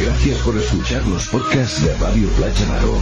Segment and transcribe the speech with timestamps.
[0.00, 2.94] Gracias por escuchar los podcasts de Radio Playa Maro.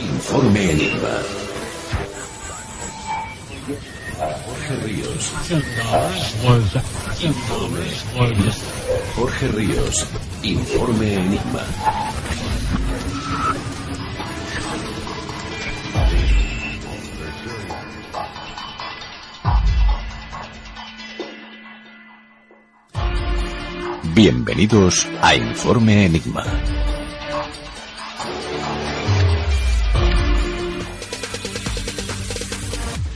[0.00, 1.22] Informe Enigma.
[4.44, 5.32] Jorge Ríos.
[9.14, 10.06] Jorge Ríos.
[10.42, 11.62] Informe Enigma.
[24.18, 26.42] Bienvenidos a Informe Enigma.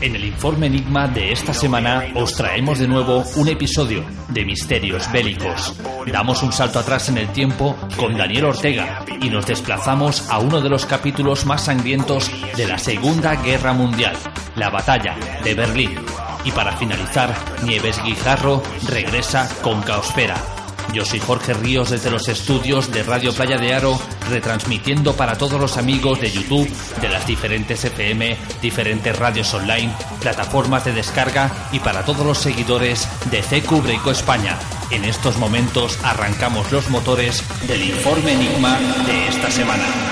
[0.00, 5.10] En el informe Enigma de esta semana os traemos de nuevo un episodio de Misterios
[5.10, 5.74] Bélicos.
[6.06, 10.60] Damos un salto atrás en el tiempo con Daniel Ortega y nos desplazamos a uno
[10.60, 14.14] de los capítulos más sangrientos de la Segunda Guerra Mundial,
[14.54, 15.96] la batalla de Berlín.
[16.44, 20.51] Y para finalizar, Nieves Guijarro regresa con Caospera.
[20.92, 23.98] Yo soy Jorge Ríos desde los estudios de Radio Playa de Aro,
[24.28, 26.68] retransmitiendo para todos los amigos de YouTube,
[27.00, 33.08] de las diferentes FM, diferentes radios online, plataformas de descarga y para todos los seguidores
[33.30, 34.58] de CQ Breco España.
[34.90, 40.11] En estos momentos arrancamos los motores del informe Enigma de esta semana.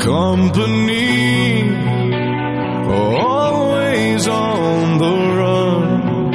[0.00, 1.60] Company
[2.88, 6.34] always on the run.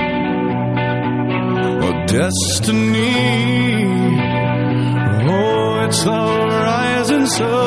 [1.84, 3.16] A destiny.
[5.28, 6.22] Oh, it's the
[6.66, 7.66] rising sun.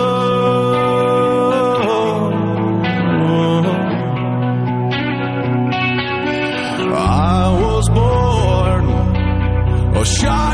[6.91, 8.85] I was born
[9.97, 10.48] a shotgun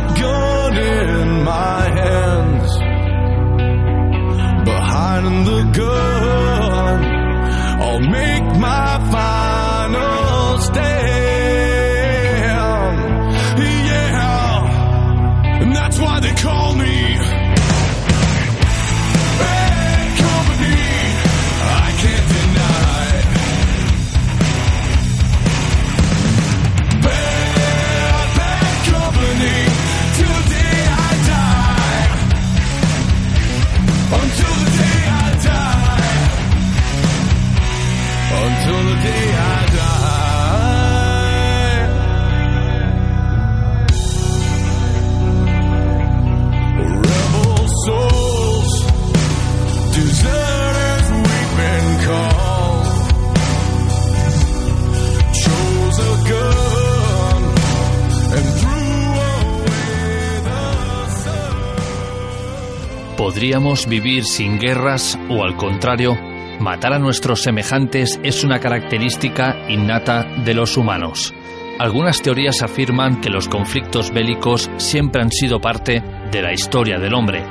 [63.25, 66.15] ¿Podríamos vivir sin guerras o al contrario,
[66.61, 71.33] matar a nuestros semejantes es una característica innata de los humanos?
[71.79, 77.15] Algunas teorías afirman que los conflictos bélicos siempre han sido parte de la historia del
[77.15, 77.43] hombre.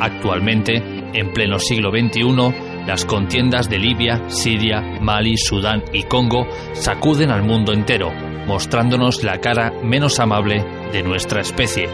[0.00, 0.74] Actualmente,
[1.12, 7.42] en pleno siglo XXI, las contiendas de Libia, Siria, Mali, Sudán y Congo sacuden al
[7.42, 8.12] mundo entero,
[8.46, 11.88] mostrándonos la cara menos amable de nuestra especie.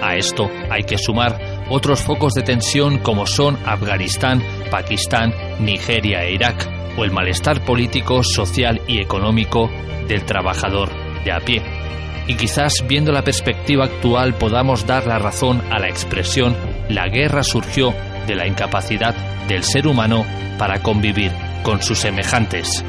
[0.00, 1.38] A esto hay que sumar
[1.70, 8.22] otros focos de tensión como son Afganistán, Pakistán, Nigeria e Irak, o el malestar político,
[8.22, 9.70] social y económico
[10.08, 10.90] del trabajador
[11.24, 11.62] de a pie.
[12.26, 16.56] Y quizás viendo la perspectiva actual podamos dar la razón a la expresión
[16.88, 17.94] la guerra surgió
[18.26, 19.14] de la incapacidad
[19.46, 20.24] del ser humano
[20.58, 21.32] para convivir
[21.62, 22.84] con sus semejantes.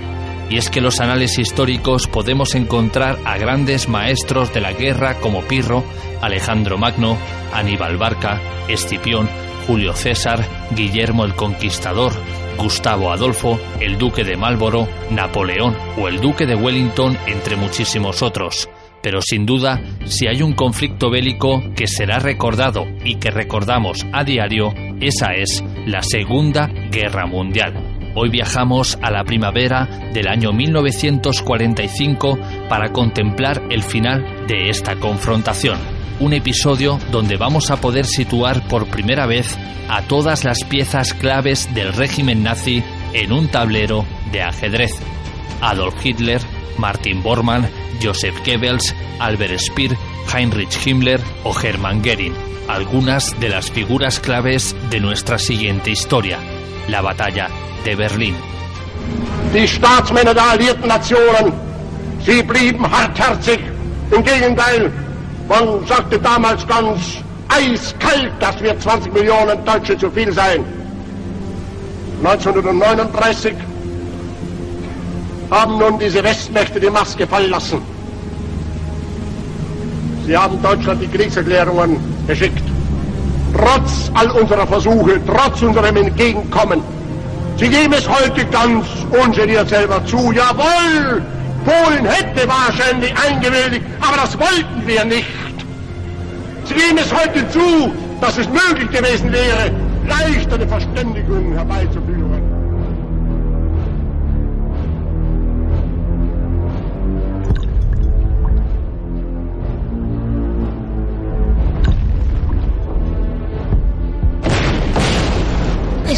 [0.49, 5.43] Y es que los anales históricos podemos encontrar a grandes maestros de la guerra como
[5.43, 5.83] Pirro,
[6.21, 7.17] Alejandro Magno,
[7.53, 9.29] Aníbal Barca, Escipión,
[9.67, 12.13] Julio César, Guillermo el Conquistador,
[12.57, 18.67] Gustavo Adolfo, el Duque de Marlborough, Napoleón o el Duque de Wellington, entre muchísimos otros.
[19.01, 24.23] Pero sin duda, si hay un conflicto bélico que será recordado y que recordamos a
[24.23, 27.98] diario, esa es la Segunda Guerra Mundial.
[28.21, 32.37] Hoy viajamos a la primavera del año 1945
[32.67, 35.79] para contemplar el final de esta confrontación.
[36.19, 39.57] Un episodio donde vamos a poder situar por primera vez
[39.87, 42.83] a todas las piezas claves del régimen nazi
[43.13, 44.91] en un tablero de ajedrez.
[45.61, 46.41] Adolf Hitler,
[46.77, 47.69] Martin Bormann,
[48.03, 49.95] Joseph Goebbels, Albert Speer,
[50.35, 52.35] Heinrich Himmler o Hermann Göring,
[52.67, 56.37] algunas de las figuras claves de nuestra siguiente historia,
[56.89, 57.47] la batalla
[57.83, 58.35] de Berlín.
[59.53, 61.53] Die Staatsmänner der alliierten Nationen,
[62.25, 63.59] sie blieben hartherzig.
[64.11, 64.91] Im Gegenteil,
[65.47, 66.99] man sagte damals ganz
[67.47, 70.63] eiskalt, dass wir 20 Millionen Deutsche zu viel seien.
[72.23, 73.53] 1939
[75.49, 77.81] haben nun diese Westmächte die Maske fallen lassen.
[80.25, 81.97] Sie haben Deutschland die Kriegserklärungen
[82.27, 82.68] geschickt.
[83.57, 86.81] Trotz all unserer Versuche, trotz unserem Entgegenkommen,
[87.59, 90.31] Sie geben es heute ganz ungeniert selber zu.
[90.31, 91.21] Jawohl,
[91.65, 95.27] Polen hätte wahrscheinlich eingewilligt, aber das wollten wir nicht.
[96.63, 97.91] Sie geben es heute zu,
[98.21, 99.71] dass es möglich gewesen wäre,
[100.07, 102.28] leicht eine Verständigung herbeizuführen.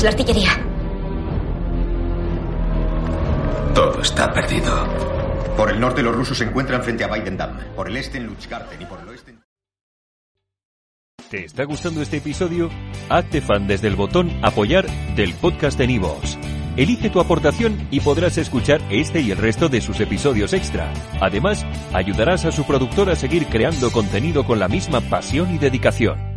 [0.01, 0.49] Es la artillería.
[3.75, 4.87] Todo está perdido.
[5.55, 8.81] Por el norte los rusos se encuentran frente a Weidendam, por el este en Luchgarten
[8.81, 9.41] y por el oeste en...
[11.29, 12.71] ¿Te está gustando este episodio?
[13.09, 16.35] Hazte fan desde el botón apoyar del podcast de Nivos.
[16.77, 20.91] Elige tu aportación y podrás escuchar este y el resto de sus episodios extra.
[21.21, 21.63] Además,
[21.93, 26.30] ayudarás a su productor a seguir creando contenido con la misma pasión y dedicación.